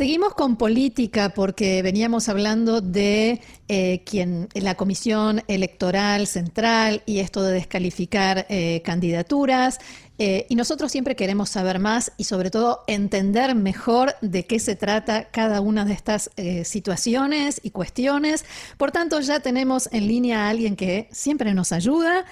Seguimos 0.00 0.32
con 0.32 0.56
política 0.56 1.34
porque 1.34 1.82
veníamos 1.82 2.30
hablando 2.30 2.80
de 2.80 3.38
eh, 3.68 4.48
la 4.54 4.74
Comisión 4.74 5.42
Electoral 5.46 6.26
Central 6.26 7.02
y 7.04 7.18
esto 7.18 7.42
de 7.42 7.52
descalificar 7.52 8.46
eh, 8.48 8.80
candidaturas. 8.82 9.78
Eh, 10.16 10.46
y 10.48 10.54
nosotros 10.54 10.90
siempre 10.90 11.16
queremos 11.16 11.50
saber 11.50 11.80
más 11.80 12.12
y 12.16 12.24
sobre 12.24 12.50
todo 12.50 12.82
entender 12.86 13.54
mejor 13.54 14.14
de 14.22 14.46
qué 14.46 14.58
se 14.58 14.74
trata 14.74 15.24
cada 15.24 15.60
una 15.60 15.84
de 15.84 15.92
estas 15.92 16.30
situaciones 16.64 17.60
y 17.62 17.68
cuestiones. 17.68 18.46
Por 18.78 18.92
tanto, 18.92 19.20
ya 19.20 19.40
tenemos 19.40 19.90
en 19.92 20.06
línea 20.06 20.46
a 20.46 20.48
alguien 20.48 20.76
que 20.76 21.08
siempre 21.12 21.52
nos 21.52 21.72
ayuda. 21.72 22.24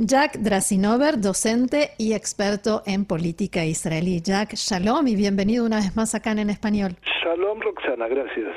Jack 0.00 0.38
Drasinover, 0.38 1.20
docente 1.20 1.90
y 1.98 2.12
experto 2.12 2.84
en 2.86 3.04
política 3.04 3.64
israelí. 3.64 4.20
Jack, 4.20 4.54
shalom 4.54 5.08
y 5.08 5.16
bienvenido 5.16 5.66
una 5.66 5.78
vez 5.78 5.96
más 5.96 6.14
acá 6.14 6.30
en 6.30 6.50
Español. 6.50 6.94
Shalom, 7.20 7.60
Roxana, 7.60 8.06
gracias. 8.06 8.54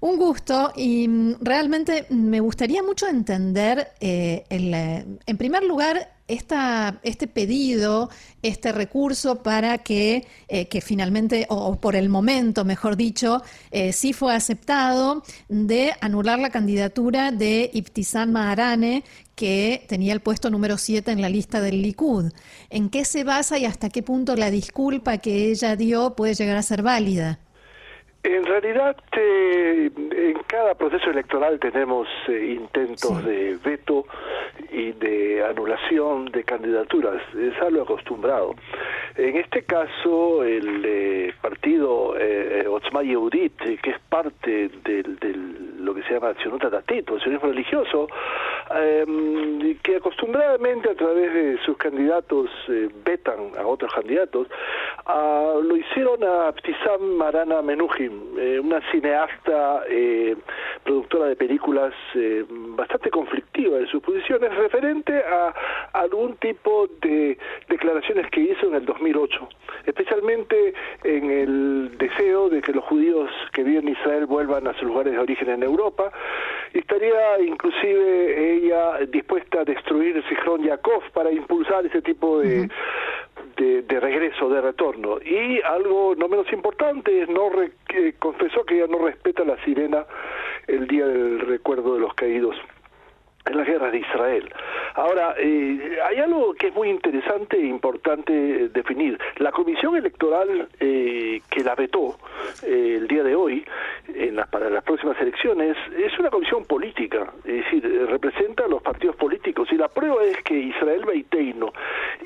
Un 0.00 0.18
gusto 0.18 0.70
y 0.76 1.08
mm, 1.08 1.36
realmente 1.40 2.04
me 2.10 2.40
gustaría 2.40 2.82
mucho 2.82 3.08
entender, 3.08 3.88
eh, 4.00 4.44
eh, 4.50 5.04
en 5.26 5.38
primer 5.38 5.64
lugar, 5.64 5.96
esta, 6.28 7.00
este 7.02 7.26
pedido, 7.26 8.10
este 8.42 8.70
recurso 8.72 9.42
para 9.42 9.78
que, 9.78 10.26
eh, 10.48 10.68
que 10.68 10.80
finalmente, 10.80 11.46
o, 11.48 11.80
por 11.80 11.96
el 11.96 12.08
momento, 12.08 12.64
mejor 12.64 12.96
dicho, 12.96 13.42
eh, 13.70 13.92
sí 13.92 14.12
fue 14.12 14.34
aceptado 14.34 15.22
de 15.48 15.92
anular 16.00 16.38
la 16.38 16.50
candidatura 16.50 17.32
de 17.32 17.70
Ibtisam 17.72 18.30
Maharane, 18.30 19.04
que 19.34 19.84
tenía 19.88 20.12
el 20.12 20.20
puesto 20.20 20.50
número 20.50 20.78
7 20.78 21.10
en 21.10 21.22
la 21.22 21.28
lista 21.28 21.60
del 21.60 21.82
Likud. 21.82 22.32
¿En 22.70 22.90
qué 22.90 23.04
se 23.04 23.24
basa 23.24 23.58
y 23.58 23.64
hasta 23.64 23.88
qué 23.88 24.02
punto 24.02 24.36
la 24.36 24.50
disculpa 24.50 25.18
que 25.18 25.50
ella 25.50 25.76
dio 25.76 26.14
puede 26.14 26.34
llegar 26.34 26.56
a 26.56 26.62
ser 26.62 26.82
válida? 26.82 27.40
En 28.24 28.44
realidad, 28.44 28.96
eh, 29.12 29.90
en 29.96 30.34
cada 30.48 30.74
proceso 30.74 31.10
electoral 31.10 31.60
tenemos 31.60 32.08
eh, 32.26 32.56
intentos 32.60 33.24
de 33.24 33.56
veto 33.64 34.06
y 34.72 34.92
de 34.92 35.44
anulación 35.44 36.26
de 36.26 36.42
candidaturas. 36.42 37.22
Es 37.34 37.60
algo 37.62 37.82
acostumbrado. 37.82 38.54
En 39.16 39.36
este 39.36 39.62
caso, 39.62 40.44
el 40.44 40.82
eh, 40.84 41.34
partido 41.40 42.14
eh, 42.18 42.66
Otzma 42.68 43.02
Yehudit, 43.02 43.56
que 43.80 43.90
es 43.90 43.98
parte 44.08 44.70
de 44.84 45.02
lo 45.78 45.94
que 45.94 46.02
se 46.02 46.14
llama 46.14 46.34
Tzionut 46.34 46.62
Datit, 46.62 47.10
o 47.10 47.18
sionismo 47.18 47.48
religioso, 47.48 48.08
em, 48.74 49.76
que 49.82 49.96
acostumbradamente 49.96 50.90
a 50.90 50.94
través 50.94 51.32
de 51.32 51.58
sus 51.64 51.76
candidatos 51.76 52.50
vetan 53.04 53.52
a 53.58 53.66
otros 53.66 53.92
candidatos, 53.92 54.48
ah, 55.06 55.54
lo 55.62 55.76
hicieron 55.76 56.22
a 56.24 56.52
Ptisam 56.52 57.00
Marana 57.16 57.62
Menuhin 57.62 58.34
eh, 58.38 58.60
una 58.60 58.80
cineasta 58.90 59.82
eh, 59.88 60.36
productora 60.84 61.26
de 61.26 61.36
películas 61.36 61.92
eh, 62.14 62.44
bastante 62.48 63.10
conflictiva 63.10 63.78
en 63.78 63.86
sus 63.86 64.02
posiciones 64.02 64.54
referente 64.54 65.12
a 65.18 65.52
algún 65.92 66.36
tipo 66.36 66.88
de 67.00 67.38
declaraciones 67.68 68.30
que 68.30 68.40
hizo 68.40 68.66
en 68.68 68.74
el 68.74 68.84
2008, 68.98 69.48
especialmente 69.86 70.74
en 71.04 71.30
el 71.30 71.98
deseo 71.98 72.48
de 72.48 72.60
que 72.60 72.72
los 72.72 72.84
judíos 72.84 73.30
que 73.52 73.62
viven 73.62 73.88
en 73.88 73.94
Israel 73.94 74.26
vuelvan 74.26 74.66
a 74.66 74.74
sus 74.74 74.84
lugares 74.84 75.12
de 75.12 75.18
origen 75.18 75.48
en 75.50 75.62
Europa, 75.62 76.10
y 76.74 76.78
estaría 76.78 77.40
inclusive 77.40 78.54
ella 78.56 78.98
dispuesta 79.08 79.60
a 79.60 79.64
destruir 79.64 80.22
Sijrón 80.28 80.62
Yakov 80.62 81.02
para 81.12 81.30
impulsar 81.30 81.86
ese 81.86 82.02
tipo 82.02 82.40
de, 82.40 82.68
de, 83.56 84.00
regreso, 84.00 84.48
de 84.48 84.60
retorno. 84.60 85.18
Y 85.22 85.60
algo 85.62 86.14
no 86.16 86.28
menos 86.28 86.50
importante 86.52 87.22
es 87.22 87.28
no 87.28 87.50
que 87.88 88.14
confesó 88.14 88.64
que 88.64 88.76
ella 88.76 88.86
no 88.88 89.04
respeta 89.04 89.44
la 89.44 89.62
sirena 89.64 90.04
el 90.66 90.86
día 90.86 91.06
del 91.06 91.40
recuerdo 91.40 91.94
de 91.94 92.00
los 92.00 92.14
caídos 92.14 92.56
en 93.46 93.56
las 93.56 93.66
guerras 93.66 93.92
de 93.92 93.98
Israel. 93.98 94.52
Ahora, 94.98 95.36
eh, 95.38 95.96
hay 96.04 96.18
algo 96.18 96.54
que 96.54 96.68
es 96.68 96.74
muy 96.74 96.90
interesante 96.90 97.56
e 97.56 97.66
importante 97.66 98.32
eh, 98.32 98.68
definir. 98.68 99.16
La 99.36 99.52
comisión 99.52 99.94
electoral 99.94 100.68
eh, 100.80 101.40
que 101.48 101.62
la 101.62 101.76
vetó 101.76 102.18
el 102.66 103.06
día 103.06 103.22
de 103.22 103.36
hoy 103.36 103.64
en 104.08 104.34
las, 104.34 104.48
para 104.48 104.68
las 104.68 104.82
próximas 104.82 105.16
elecciones 105.20 105.76
es 105.96 106.18
una 106.18 106.30
comisión 106.30 106.64
política, 106.64 107.32
es 107.44 107.64
decir, 107.64 108.06
representa 108.08 108.64
a 108.64 108.68
los 108.68 108.82
partidos 108.82 109.14
políticos 109.14 109.68
y 109.70 109.76
la 109.76 109.86
prueba 109.86 110.24
es 110.24 110.42
que 110.42 110.54
Israel 110.54 111.04
Beiteino 111.04 111.72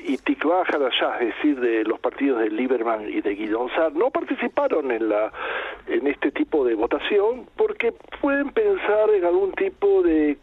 y 0.03 0.17
Tikva 0.17 0.63
Hadashah, 0.63 1.19
es 1.19 1.35
decir, 1.35 1.59
de 1.59 1.83
los 1.83 1.99
partidos 1.99 2.39
de 2.39 2.49
Lieberman 2.49 3.07
y 3.07 3.21
de 3.21 3.35
Guidon 3.35 3.69
Sar, 3.75 3.93
no 3.93 4.09
participaron 4.09 4.91
en 4.91 5.09
la 5.09 5.31
en 5.87 6.07
este 6.07 6.31
tipo 6.31 6.65
de 6.65 6.75
votación 6.75 7.45
porque 7.55 7.93
pueden 8.21 8.51
pensar 8.51 9.09
en 9.11 9.25
algún 9.25 9.51
tipo 9.53 10.01
de, 10.01 10.37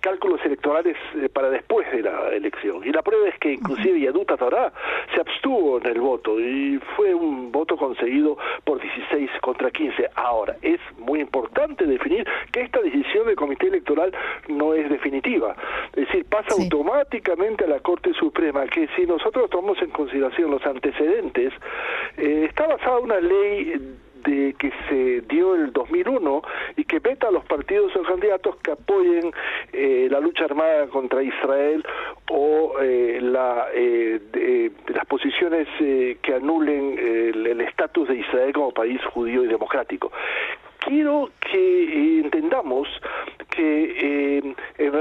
cálculos 0.00 0.40
electorales 0.44 0.96
eh, 0.96 1.01
para 1.32 1.50
después 1.50 1.90
de 1.92 2.02
la 2.02 2.28
elección. 2.30 2.82
Y 2.84 2.92
la 2.92 3.02
prueba 3.02 3.28
es 3.28 3.38
que 3.38 3.52
inclusive 3.52 4.00
Yaduta 4.00 4.36
Torah 4.36 4.72
se 5.14 5.20
abstuvo 5.20 5.78
en 5.78 5.86
el 5.86 6.00
voto 6.00 6.38
y 6.40 6.78
fue 6.96 7.14
un 7.14 7.52
voto 7.52 7.76
conseguido 7.76 8.36
por 8.64 8.80
16 8.80 9.30
contra 9.40 9.70
15. 9.70 10.10
Ahora, 10.14 10.56
es 10.62 10.80
muy 10.98 11.20
importante 11.20 11.86
definir 11.86 12.26
que 12.52 12.62
esta 12.62 12.80
decisión 12.80 13.26
del 13.26 13.36
Comité 13.36 13.68
Electoral 13.68 14.12
no 14.48 14.74
es 14.74 14.88
definitiva. 14.88 15.54
Es 15.94 16.06
decir, 16.06 16.24
pasa 16.26 16.54
automáticamente 16.60 17.64
a 17.64 17.68
la 17.68 17.80
Corte 17.80 18.12
Suprema, 18.14 18.66
que 18.66 18.88
si 18.96 19.06
nosotros 19.06 19.50
tomamos 19.50 19.80
en 19.82 19.90
consideración 19.90 20.50
los 20.50 20.64
antecedentes, 20.64 21.52
eh, 22.16 22.46
está 22.48 22.66
basada 22.66 22.98
una 22.98 23.20
ley 23.20 23.74
de 24.24 24.54
que 24.58 24.72
se 24.88 25.20
dio 25.22 25.54
el 25.54 25.72
2001 25.72 26.42
y 26.76 26.84
que 26.84 26.98
veta 26.98 27.28
a 27.28 27.30
los 27.30 27.44
partidos 27.44 27.94
o 27.96 28.02
candidatos 28.02 28.56
que 28.56 28.72
apoyen 28.72 29.32
eh, 29.72 30.08
la 30.10 30.20
lucha 30.20 30.44
armada 30.44 30.86
contra 30.88 31.22
Israel 31.22 31.84
o 32.30 32.74
eh, 32.80 33.18
la, 33.20 33.68
eh, 33.74 34.70
las 34.88 35.06
posiciones 35.06 35.68
que 35.78 36.34
anulen 36.34 36.98
el 36.98 37.60
estatus 37.60 38.08
de 38.08 38.16
Israel 38.16 38.52
como 38.52 38.72
país 38.72 39.00
judío 39.12 39.44
y 39.44 39.48
democrático. 39.48 40.10
Quiero 40.84 41.30
que 41.38 42.20
entendamos 42.20 42.88
que 43.54 43.84
eh, 43.84 44.11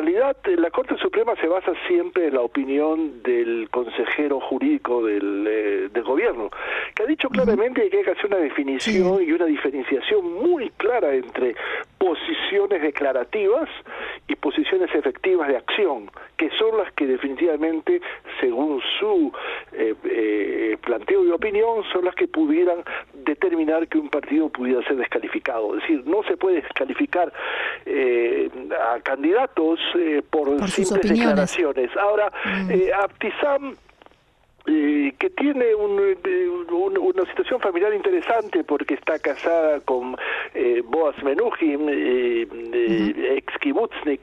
realidad 0.02 0.36
la 0.58 0.72
Corte 0.72 0.98
Suprema 0.98 1.34
se 1.40 1.48
basa 1.48 1.72
siempre 1.88 2.28
en 2.28 2.34
la 2.34 2.42
opinión 2.42 3.22
del 3.24 3.70
consejero 3.70 4.40
jurídico 4.40 5.06
del, 5.06 5.46
eh, 5.48 5.90
del 5.94 6.04
gobierno, 6.04 6.50
que 6.96 7.04
ha 7.04 7.06
dicho 7.06 7.30
claramente 7.30 7.90
que 7.90 7.98
hay 7.98 8.04
que 8.04 8.12
hacer 8.12 8.26
una 8.26 8.38
definición 8.38 9.24
y 9.24 9.32
una 9.32 9.46
diferenciación 9.46 10.34
muy 10.34 10.70
clara 10.72 11.14
entre 11.14 11.56
posiciones 12.02 12.82
declarativas 12.82 13.70
y 14.28 14.36
posiciones 14.36 14.90
efectivas 14.96 15.48
de 15.48 15.58
acción, 15.58 16.10
que 16.36 16.50
son 16.58 16.76
las 16.80 16.92
que 16.94 17.06
definitivamente, 17.06 18.02
según 18.40 18.82
su 19.00 19.32
eh, 19.72 20.78
planteo 20.82 21.24
y 21.24 21.30
opinión, 21.30 21.84
son 21.94 22.06
las 22.06 22.16
que 22.16 22.28
pudieran 22.28 22.84
determinar 23.14 23.88
que 23.88 24.00
un 24.00 24.10
partido 24.10 24.50
pudiera 24.50 24.82
ser 24.88 24.96
descalificado. 24.96 25.76
Es 25.76 25.84
decir, 25.84 26.04
no 26.08 26.24
se 26.24 26.38
puede 26.38 26.64
descalificar 26.64 27.32
eh, 27.86 28.50
a 28.96 29.00
candidatos 29.02 29.80
eh, 30.00 30.24
por, 30.28 30.68
simples 30.70 31.08
declaraciones. 31.08 31.96
Ahora, 31.98 32.32
mm. 32.46 32.72
eh, 32.72 32.92
Aptisam 32.94 33.76
eh, 34.68 35.14
que 35.18 35.32
tiene 35.32 35.74
un, 35.74 36.00
una 37.00 37.26
situación 37.26 37.60
familiar 37.60 37.92
interesante 37.96 38.64
porque 38.64 38.94
está 38.94 39.18
casada 39.18 39.80
con 39.82 40.16
eh, 40.54 40.82
Boaz 40.86 41.16
eh, 41.24 42.48
ex 43.38 43.58
kibutznik 43.60 44.22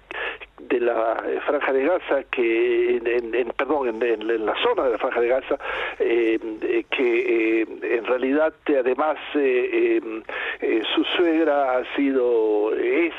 de 0.58 0.81
la 0.81 1.23
Franja 1.47 1.73
de 1.73 1.85
Gaza, 1.85 2.25
que 2.31 2.97
en, 2.97 3.53
perdón, 3.56 4.03
en, 4.03 4.47
la 4.47 4.55
zona 4.62 4.85
de 4.85 4.91
la 4.93 4.99
Franja 4.99 5.20
de 5.20 5.29
Gaza, 5.29 5.56
que 5.99 7.67
en 7.82 8.05
realidad 8.05 8.53
además 8.67 9.17
su 9.32 11.05
suegra 11.17 11.79
ha 11.79 11.97
sido, 11.97 12.75
es 12.76 13.14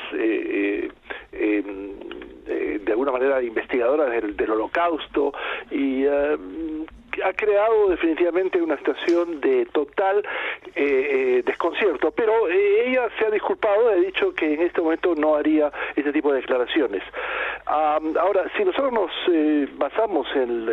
de 2.52 2.92
alguna 2.92 3.12
manera 3.12 3.42
investigadora 3.42 4.06
del, 4.06 4.52
holocausto 4.52 5.34
y 5.72 6.04
ha 7.24 7.34
creado 7.34 7.90
definitivamente 7.90 8.62
una 8.62 8.78
situación 8.78 9.42
de 9.42 9.66
total 9.68 10.24
eh, 10.76 11.40
eh, 11.40 11.44
desconcierto, 11.46 12.12
pero 12.12 12.48
eh, 12.48 12.90
ella 12.90 13.10
se 13.18 13.26
ha 13.26 13.32
disculpado, 13.32 13.90
ha 13.90 13.96
dicho 13.96 14.34
que 14.34 14.54
en 14.54 14.62
este 14.62 14.82
momento 14.82 15.16
no 15.16 15.36
haría 15.36 15.72
este 15.96 16.12
tipo 16.12 16.32
de 16.32 16.42
declaraciones. 16.42 17.04
Ahora, 17.70 18.50
si 18.58 18.64
nosotros 18.64 18.92
nos 18.92 19.12
basamos 19.78 20.28
en, 20.36 20.66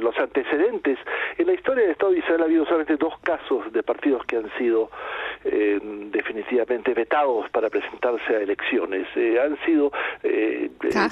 los 0.00 0.18
antecedentes, 0.18 0.98
en 1.38 1.46
la 1.46 1.52
historia 1.52 1.82
del 1.82 1.92
Estado 1.92 2.12
de 2.12 2.18
Israel 2.18 2.42
ha 2.42 2.44
habido 2.44 2.64
solamente 2.64 2.96
dos 2.96 3.18
casos 3.20 3.72
de 3.72 3.82
partidos 3.82 4.24
que 4.26 4.36
han 4.36 4.50
sido 4.58 4.90
definitivamente 5.42 6.92
vetados 6.92 7.48
para 7.50 7.70
presentarse 7.70 8.36
a 8.36 8.40
elecciones, 8.40 9.06
han 9.16 9.56
sido 9.64 9.92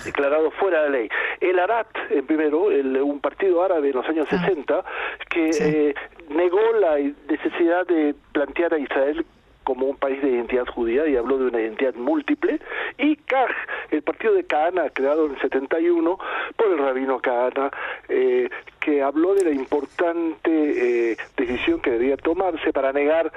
declarados 0.05 0.55
fuera 0.55 0.82
de 0.82 0.90
la 0.90 0.99
ley. 0.99 1.08
El 1.41 1.58
Arat, 1.58 1.88
en 2.11 2.26
primero, 2.26 2.64
un 2.64 3.20
partido 3.20 3.62
árabe 3.62 3.88
en 3.91 3.96
los 3.96 4.06
años 4.08 4.29
60, 4.29 4.75
ah. 4.75 4.84
que 5.31 5.50
eh, 5.61 5.94
negó 6.29 6.73
la 6.79 6.99
necesidad 7.29 7.87
de 7.87 8.14
plantear 8.32 8.75
a 8.75 8.79
Israel 8.79 9.25
como 9.69 9.85
un 9.85 9.97
país 9.97 10.23
de 10.23 10.31
identidad 10.31 10.65
judía 10.65 11.06
y 11.06 11.15
habló 11.15 11.37
de 11.37 11.49
una 11.49 11.61
identidad 11.61 11.94
múltiple, 11.94 12.59
y 12.97 13.17
Kaj, 13.17 13.50
el 13.91 14.00
partido 14.00 14.32
de 14.32 14.44
Kahana, 14.44 14.88
creado 14.88 15.26
en 15.26 15.32
el 15.32 15.41
71 15.43 16.19
por 16.56 16.73
el 16.73 16.79
rabino 16.79 17.20
Kahana, 17.20 17.70
eh, 18.09 18.49
que 18.81 19.03
habló 19.03 19.35
de 19.35 19.44
la 19.44 19.50
importante 19.50 21.12
eh, 21.12 21.17
decisión 21.37 21.81
que 21.82 21.91
debía 21.91 22.17
tomarse 22.17 22.73
para 22.73 22.94
negar 22.94 23.31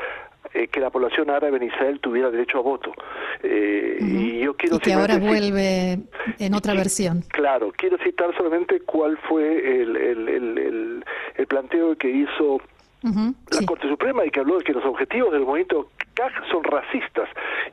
eh, 0.53 0.69
que 0.69 0.79
la 0.79 0.89
población 0.89 1.29
árabe 1.29 1.57
en 1.57 1.63
Israel 1.63 1.99
tuviera 1.99 2.31
derecho 2.31 2.59
a 2.59 2.61
voto. 2.61 2.93
Eh, 3.43 3.97
y 3.99 4.39
yo 4.39 4.53
quiero 4.55 4.79
que 4.79 4.93
ahora 4.93 5.17
vuelve 5.17 5.99
en 6.39 6.53
otra 6.53 6.73
versión. 6.75 7.25
Claro, 7.27 7.73
quiero 7.75 7.97
citar 7.97 8.33
solamente 8.37 8.79
cuál 8.79 9.17
fue 9.27 9.81
el, 9.81 9.97
el, 9.97 10.29
el, 10.29 11.05
el 11.35 11.47
planteo 11.47 11.97
que 11.97 12.09
hizo 12.09 12.61
la 13.03 13.65
Corte 13.65 13.87
Suprema 13.89 14.25
y 14.25 14.29
que 14.29 14.39
habló 14.39 14.59
de 14.59 14.63
que 14.63 14.73
los 14.73 14.85
objetivos 14.85 15.31
del 15.31 15.41
movimiento 15.41 15.89
Son 16.49 16.63
racistas 16.63 17.29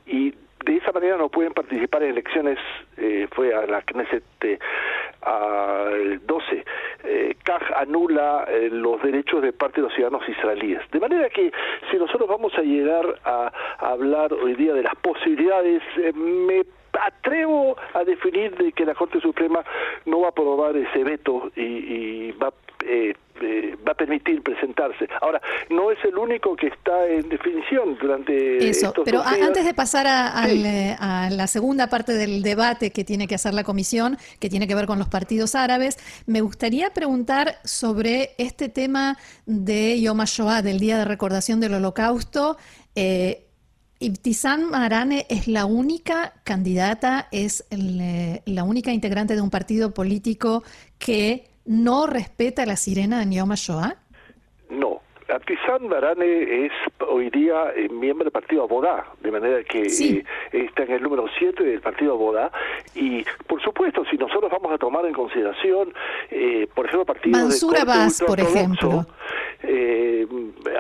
y 0.07 0.33
de 0.65 0.77
esa 0.77 0.93
manera 0.93 1.17
no 1.17 1.29
pueden 1.29 1.53
participar 1.53 2.03
en 2.03 2.11
elecciones, 2.11 2.59
eh, 2.97 3.27
fue 3.33 3.55
a 3.55 3.67
la 3.67 3.83
Knesset 3.83 4.23
eh, 4.43 4.59
al 5.23 6.27
12. 6.27 6.65
Eh, 7.05 7.37
anula 7.77 8.45
eh, 8.49 8.69
los 8.71 9.03
derechos 9.03 9.41
de 9.43 9.53
parte 9.53 9.81
de 9.81 9.87
los 9.87 9.95
ciudadanos 9.95 10.29
israelíes. 10.29 10.81
De 10.91 11.01
manera 11.01 11.31
que 11.31 11.53
si 11.91 11.97
nosotros 11.97 12.29
vamos 12.29 12.53
a 12.59 12.63
llegar 12.63 13.07
a, 13.25 13.53
hablar 13.79 14.33
hoy 14.33 14.55
día 14.55 14.75
de 14.75 14.83
las 14.83 14.95
posibilidades, 14.97 15.83
me 16.15 16.65
atrevo 16.93 17.77
a 17.95 18.05
definir 18.05 18.57
de 18.57 18.73
que 18.73 18.85
la 18.85 18.95
Corte 18.95 19.21
Suprema 19.21 19.65
no 20.07 20.21
va 20.21 20.29
a 20.29 20.31
aprobar 20.31 20.77
ese 20.77 21.05
veto 21.05 21.51
y, 21.57 21.63
y 21.63 22.33
va 22.33 22.53
eh, 22.87 23.15
eh, 23.41 23.77
va 23.87 23.93
a 23.93 23.95
permitir 23.95 24.43
presentarse. 24.43 25.09
Ahora, 25.21 25.41
no 25.71 25.91
es 25.91 25.99
el 26.05 26.17
único 26.17 26.57
que 26.57 26.69
está 26.69 27.07
en 27.07 27.29
definición 27.29 27.97
durante 28.01 28.69
Eso, 28.69 28.93
pero 29.05 29.23
antes 29.23 29.65
de 29.65 29.75
pasar 29.75 30.07
eh, 30.49 30.97
a, 30.99 31.29
la 31.31 31.47
segunda 31.47 31.89
parte 31.89 32.15
del 32.15 32.43
debate 32.43 32.91
que 32.91 33.05
tiene 33.05 33.29
que 33.29 33.37
hacer 33.37 33.55
la 33.55 33.63
comisión, 33.63 34.17
que 34.41 34.49
tiene 34.49 34.67
que 34.67 34.75
ver 34.75 34.87
con 34.87 34.99
los 34.99 35.09
partidos 35.09 35.55
árabes, 35.55 35.99
me 36.27 36.41
gustaría 36.41 36.91
preguntar 36.91 37.59
sobre 37.65 38.31
este 38.39 38.69
tema 38.69 39.17
de 39.47 40.01
Yom 40.01 40.21
HaShoah, 40.21 40.63
del 40.63 40.81
Día 40.81 40.99
de 40.99 41.05
Recordación 41.05 41.61
del 41.61 41.75
Holocausto. 41.75 42.57
Eh, 42.97 43.48
Ibtisam 44.01 44.71
Marane 44.71 45.27
es 45.29 45.49
la 45.49 45.67
única 45.67 46.33
candidata, 46.45 47.27
es 47.33 47.67
la 47.71 48.63
única 48.63 48.93
integrante 48.93 49.35
de 49.35 49.43
un 49.43 49.51
partido 49.51 49.93
político 49.93 50.63
que 50.99 51.47
no 51.67 52.07
respeta 52.07 52.65
la 52.65 52.77
sirena 52.77 53.25
de 53.25 53.35
Yom 53.35 53.51
HaShoah? 53.51 53.97
No. 54.71 55.01
Abtisán 55.29 55.91
Barane 55.91 56.65
es 56.67 56.73
hoy 57.07 57.29
día 57.29 57.73
eh, 57.77 57.91
miembro 57.91 58.25
del 58.25 58.33
partido 58.33 58.63
Abodá, 58.63 59.05
de 59.21 59.31
manera 59.31 59.63
que 59.63 59.83
eh, 59.83 60.25
está 60.53 60.85
en 60.85 60.93
el 60.93 61.03
número 61.03 61.27
7 61.39 61.63
del 61.63 61.83
partido 61.83 62.15
Abodá. 62.15 62.51
Y, 62.95 63.25
por 63.47 63.63
supuesto, 63.63 64.05
si 64.11 64.17
nosotros 64.17 64.51
vamos 64.51 64.73
a 64.73 64.79
tomar 64.79 65.05
en 65.05 65.13
consideración, 65.13 65.93
eh, 66.31 66.67
por 66.75 66.87
ejemplo, 66.87 67.05
partidos 67.05 67.43
Mansur 67.43 67.77
Abbas, 67.77 68.25
por 68.27 68.41
ejemplo. 68.41 69.07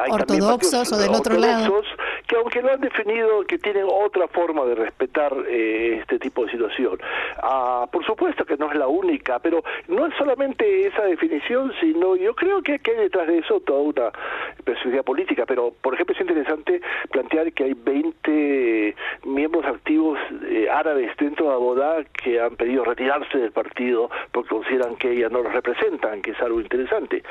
ortodoxos 0.08 0.92
o 0.92 0.96
del 0.96 1.10
otro 1.10 1.36
lado 1.36 1.82
que 2.28 2.36
aunque 2.36 2.60
lo 2.60 2.72
han 2.72 2.80
definido 2.80 3.42
que 3.44 3.58
tienen 3.58 3.86
otra 3.90 4.28
forma 4.28 4.64
de 4.66 4.75
respetar 4.75 5.34
eh, 5.48 5.98
este 6.00 6.19
tipo 6.19 6.44
de 6.44 6.52
situación. 6.52 6.98
Ah, 7.38 7.88
por 7.90 8.04
supuesto 8.04 8.44
que 8.44 8.58
no 8.58 8.70
es 8.70 8.78
la 8.78 8.86
única, 8.86 9.38
pero 9.38 9.64
no 9.88 10.06
es 10.06 10.14
solamente 10.16 10.86
esa 10.86 11.04
definición, 11.04 11.72
sino 11.80 12.16
yo 12.16 12.34
creo 12.34 12.62
que, 12.62 12.72
hay 12.72 12.96
detrás 12.96 13.26
de 13.28 13.38
eso 13.38 13.60
toda 13.60 13.80
una 13.80 14.12
perspectiva 14.62 15.02
política, 15.02 15.46
pero 15.46 15.72
por 15.80 15.94
ejemplo 15.94 16.14
es 16.14 16.20
interesante 16.20 16.82
plantear 17.10 17.50
que 17.52 17.64
hay 17.64 17.72
20 17.75 18.94
miembros 19.25 19.64
activos 19.64 20.19
eh, 20.50 20.69
árabes 20.70 21.16
dentro 21.16 21.48
de 21.48 21.54
Abodá 21.54 22.04
que 22.22 22.40
han 22.40 22.56
pedido 22.56 22.84
retirarse 22.84 23.38
del 23.38 23.52
partido 23.52 24.10
porque 24.32 24.50
consideran 24.50 24.96
que 24.96 25.12
ellas 25.12 25.32
no 25.32 25.42
los 25.42 25.52
representan, 25.52 26.20
que 26.20 26.32
es 26.32 26.40
algo 26.42 26.60
interesante. 26.60 27.22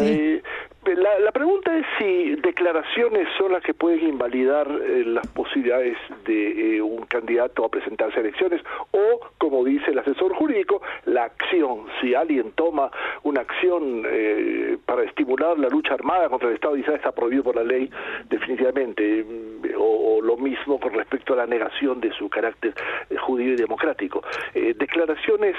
Eh, 0.00 0.40
la, 0.84 1.30
pregunta 1.30 1.76
es 1.76 1.86
si 1.98 2.34
declaraciones 2.36 3.28
son 3.38 3.52
las 3.52 3.62
que 3.62 3.72
pueden 3.72 4.08
invalidar 4.08 4.66
eh, 4.68 5.04
las 5.06 5.26
posibilidades 5.28 5.96
de 6.24 6.76
eh, 6.76 6.82
un 6.82 7.06
candidato 7.06 7.64
a 7.64 7.68
presentarse 7.68 8.18
a 8.18 8.20
elecciones 8.20 8.60
o, 8.90 9.20
como 9.38 9.64
dice 9.64 9.92
el 9.92 9.98
asesor 10.00 10.34
jurídico, 10.34 10.82
la 11.04 11.24
acción. 11.24 11.86
Si 12.00 12.14
alguien 12.14 12.52
toma 12.52 12.90
una 13.22 13.42
acción 13.42 14.02
eh, 14.06 14.76
para 14.84 15.04
estimular 15.04 15.56
la 15.56 15.68
lucha 15.68 15.94
armada 15.94 16.28
contra 16.28 16.48
el 16.48 16.56
Estado 16.56 16.74
de 16.74 16.80
Israel 16.80 16.96
está 16.96 17.12
prohibido 17.12 17.44
por 17.44 17.56
la 17.56 17.64
ley 17.64 17.88
definitivamente, 18.28 19.24
mm, 19.24 19.74
o, 19.78 20.20
lo 20.20 20.36
mismo 20.36 20.80
con 20.80 20.92
respecto 20.94 21.34
a 21.34 21.36
la 21.36 21.46
negación 21.46 22.00
de 22.00 22.12
su 22.12 22.28
carácter 22.28 22.74
judío 23.20 23.52
y 23.52 23.56
democrático. 23.56 24.22
declaraciones 24.54 25.56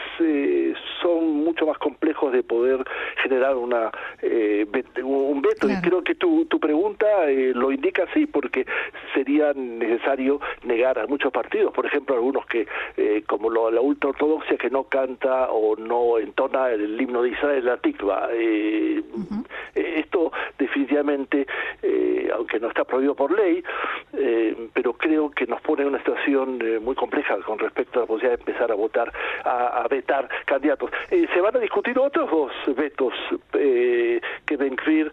son 1.02 1.44
mucho 1.44 1.66
más 1.66 1.78
complejos 1.78 2.31
de 2.31 2.44
poder 2.44 2.84
generar 3.22 3.58
una 3.58 3.92
un 5.18 5.42
veto. 5.42 5.69
Y 5.69 5.75
creo 5.81 6.04
que 6.04 6.15
tu, 6.15 6.45
tu 6.45 6.60
pregunta 6.60 7.06
lo 7.54 7.71
indica 7.71 8.06
sí, 8.13 8.25
porque 8.25 8.65
sería 9.13 9.54
necesario 9.54 10.39
negar 10.63 11.00
a 11.00 11.07
muchos 11.07 11.31
partidos, 11.31 11.74
por 11.74 11.86
ejemplo, 11.86 12.15
algunos 12.15 12.45
que, 12.45 12.68
eh, 12.98 13.24
como 13.27 13.50
la 13.50 13.81
ultraortodoxia, 13.81 14.57
que 14.57 14.69
no 14.69 14.86
canta 14.86 15.50
o 15.51 15.75
no 15.75 16.19
entona 16.19 16.69
el 16.69 17.00
himno 17.00 17.24
de 17.24 17.30
Israel, 17.30 17.65
la 17.65 17.77
tikva. 17.77 18.30
Eh, 18.33 19.04
eh, 19.75 19.83
esto 20.00 20.31
definitivamente, 20.57 21.48
aunque 22.34 22.60
no 22.60 22.68
está 22.68 22.84
prohibido 22.84 23.16
por 23.16 23.31
ley, 23.31 23.63
pero 24.74 24.94
creo 24.94 25.30
que 25.31 25.45
nos 25.45 25.62
pone 25.62 25.84
en 25.84 25.90
una 25.90 26.00
situación 26.00 26.60
muy 26.84 26.95
compleja 26.95 27.38
con 27.42 27.60
respecto 27.60 28.00
a 28.00 28.01
la 28.01 28.07
posibilidad 28.07 28.38
de 28.38 28.42
empezar 28.42 28.72
a 28.72 28.75
votar, 28.75 29.12
a, 29.44 29.86
vetar 29.90 30.30
candidatos. 30.45 30.90
se 31.10 31.42
van 31.42 31.56
a 31.57 31.60
discutir 31.60 31.98
otros 32.00 32.30
dos 32.30 32.51
vetos 32.75 33.13
que 33.51 34.57
Benkvir, 34.57 35.12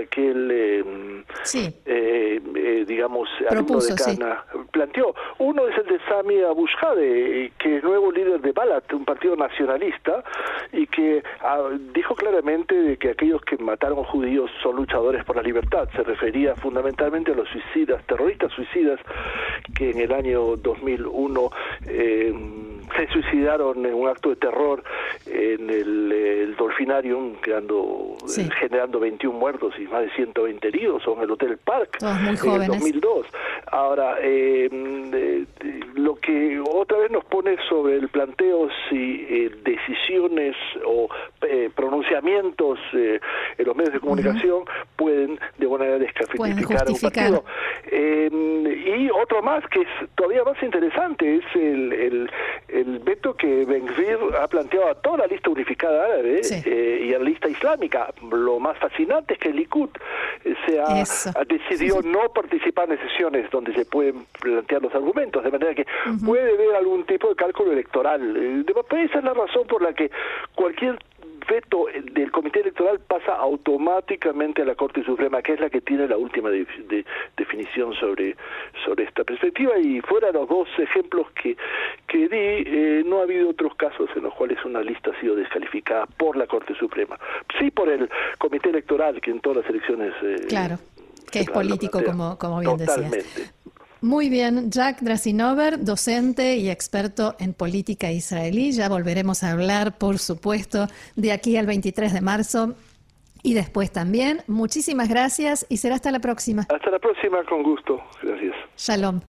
aquel... 0.00 1.24
Sí 1.42 1.74
eh, 1.88 2.40
eh, 2.56 2.84
digamos, 2.84 3.28
alumno 3.48 3.78
de 3.78 3.94
Cana, 3.94 4.44
planteó. 4.72 5.14
Uno 5.38 5.68
es 5.68 5.78
el 5.78 5.86
de 5.86 6.00
Sami 6.08 6.42
Abushade, 6.42 7.52
que 7.58 7.76
es 7.76 7.84
nuevo 7.84 8.10
líder 8.10 8.40
de 8.40 8.50
Balat, 8.50 8.92
un 8.92 9.04
partido 9.04 9.36
nacionalista, 9.36 10.24
y 10.72 10.86
que 10.88 11.22
ah, 11.42 11.70
dijo 11.94 12.16
claramente 12.16 12.74
de 12.74 12.96
que 12.96 13.10
aquellos 13.10 13.40
que 13.42 13.56
mataron 13.58 13.85
judíos 13.94 14.50
son 14.62 14.76
luchadores 14.76 15.24
por 15.24 15.36
la 15.36 15.42
libertad. 15.42 15.88
Se 15.94 16.02
refería 16.02 16.54
fundamentalmente 16.56 17.32
a 17.32 17.34
los 17.34 17.48
suicidas, 17.48 18.04
terroristas 18.06 18.52
suicidas, 18.52 19.00
que 19.74 19.90
en 19.90 20.00
el 20.00 20.12
año 20.12 20.56
2001 20.56 21.50
eh, 21.86 22.34
se 22.96 23.06
suicidaron 23.08 23.84
en 23.84 23.94
un 23.94 24.08
acto 24.08 24.30
de 24.30 24.36
terror 24.36 24.82
en 25.26 25.68
el, 25.70 26.12
el 26.12 26.56
Dolfinarium, 26.56 27.34
creando, 27.40 28.16
generando 28.58 29.00
21 29.00 29.38
muertos 29.38 29.74
y 29.78 29.82
más 29.82 30.02
de 30.02 30.10
120 30.12 30.68
heridos, 30.68 31.06
o 31.06 31.16
en 31.16 31.22
el 31.22 31.30
Hotel 31.30 31.58
Park 31.58 31.98
en 32.00 32.28
el 32.28 32.66
2002. 32.66 33.26
Ahora, 33.72 34.16
eh, 34.20 34.68
eh, 34.70 35.44
lo 35.94 36.14
que 36.16 36.60
otra 36.60 36.98
vez 36.98 37.10
nos 37.10 37.24
pone 37.24 37.56
sobre 37.68 37.96
el 37.96 38.08
planteo 38.08 38.68
si 38.88 39.26
eh, 39.28 39.50
decisiones 39.64 40.54
o 40.86 41.08
pronunciamientos 42.20 42.78
en 42.92 43.64
los 43.64 43.76
medios 43.76 43.94
de 43.94 44.00
comunicación 44.00 44.64
pueden 44.96 45.38
de 45.58 45.64
alguna 45.64 45.84
manera 45.84 45.98
descalificar 45.98 46.88
un 46.88 47.00
partido. 47.00 47.44
y 47.92 49.10
otro 49.10 49.42
más 49.42 49.66
que 49.68 49.82
es 49.82 49.88
todavía 50.14 50.44
más 50.44 50.60
interesante 50.62 51.36
es 51.36 51.44
el, 51.54 51.92
el, 51.92 52.30
el 52.68 52.98
veto 53.00 53.34
que 53.34 53.64
Benvir 53.64 54.18
ha 54.40 54.48
planteado 54.48 54.88
a 54.90 54.94
toda 54.94 55.18
la 55.18 55.26
lista 55.26 55.50
unificada 55.50 56.04
árabe 56.04 56.40
y 57.02 57.14
a 57.14 57.18
la 57.18 57.24
lista 57.24 57.48
islámica. 57.48 58.12
Lo 58.30 58.58
más 58.58 58.78
fascinante 58.78 59.34
es 59.34 59.40
que 59.40 59.48
el 59.48 59.56
Likud 59.56 59.90
se 60.66 60.80
ha, 60.80 61.04
decidió 61.44 62.00
no 62.02 62.32
participar 62.32 62.90
en 62.90 62.98
sesiones 62.98 63.50
donde 63.50 63.74
se 63.74 63.84
pueden 63.84 64.26
plantear 64.40 64.82
los 64.82 64.94
argumentos, 64.94 65.42
de 65.42 65.50
manera 65.50 65.74
que 65.74 65.86
puede 66.24 66.54
haber 66.54 66.76
algún 66.76 67.04
tipo 67.04 67.28
de 67.28 67.36
cálculo 67.36 67.72
electoral. 67.72 68.36
Eh, 68.36 68.64
esa 69.04 69.18
es 69.18 69.24
la 69.24 69.34
razón 69.34 69.66
por 69.66 69.82
la 69.82 69.92
que 69.92 70.10
cualquier 70.54 70.98
veto 71.48 71.86
del 72.12 72.30
Comité 72.30 72.60
Electoral 72.60 73.00
pasa 73.00 73.34
automáticamente 73.34 74.62
a 74.62 74.64
la 74.64 74.74
Corte 74.74 75.04
Suprema, 75.04 75.42
que 75.42 75.54
es 75.54 75.60
la 75.60 75.70
que 75.70 75.80
tiene 75.80 76.06
la 76.08 76.16
última 76.16 76.50
definición 77.36 77.94
sobre, 77.94 78.36
sobre 78.84 79.04
esta 79.04 79.24
perspectiva. 79.24 79.78
Y 79.78 80.00
fuera 80.00 80.30
los 80.32 80.48
dos 80.48 80.68
ejemplos 80.78 81.28
que, 81.32 81.56
que 82.06 82.28
di, 82.28 82.28
eh, 82.30 83.02
no 83.06 83.20
ha 83.20 83.22
habido 83.22 83.50
otros 83.50 83.74
casos 83.76 84.08
en 84.16 84.24
los 84.24 84.34
cuales 84.34 84.64
una 84.64 84.82
lista 84.82 85.10
ha 85.10 85.20
sido 85.20 85.34
descalificada 85.34 86.06
por 86.06 86.36
la 86.36 86.46
Corte 86.46 86.74
Suprema. 86.74 87.18
Sí 87.58 87.70
por 87.70 87.88
el 87.88 88.08
Comité 88.38 88.70
Electoral, 88.70 89.20
que 89.20 89.30
en 89.30 89.40
todas 89.40 89.58
las 89.58 89.70
elecciones... 89.70 90.12
Eh, 90.22 90.46
claro, 90.48 90.78
que 91.30 91.40
es 91.40 91.50
político, 91.50 92.02
como, 92.04 92.38
como 92.38 92.60
bien 92.60 92.76
decías. 92.76 93.54
Muy 94.02 94.28
bien, 94.28 94.70
Jack 94.70 95.00
Drasinover, 95.00 95.82
docente 95.82 96.56
y 96.56 96.68
experto 96.68 97.34
en 97.38 97.54
política 97.54 98.12
israelí. 98.12 98.72
Ya 98.72 98.88
volveremos 98.88 99.42
a 99.42 99.52
hablar, 99.52 99.96
por 99.96 100.18
supuesto, 100.18 100.86
de 101.16 101.32
aquí 101.32 101.56
al 101.56 101.66
23 101.66 102.12
de 102.12 102.20
marzo 102.20 102.74
y 103.42 103.54
después 103.54 103.90
también. 103.92 104.42
Muchísimas 104.48 105.08
gracias 105.08 105.64
y 105.68 105.78
será 105.78 105.94
hasta 105.94 106.10
la 106.10 106.20
próxima. 106.20 106.66
Hasta 106.68 106.90
la 106.90 106.98
próxima, 106.98 107.42
con 107.44 107.62
gusto. 107.62 108.02
Gracias. 108.22 108.54
Shalom. 108.76 109.20